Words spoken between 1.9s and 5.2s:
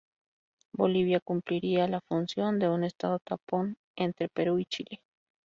función de un Estado tapón entre Perú y Chile.